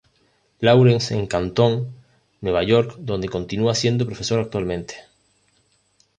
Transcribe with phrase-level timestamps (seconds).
[0.61, 1.93] Lawrence en Canton,
[2.39, 4.95] Nueva York, donde continúa siendo profesor actualmente.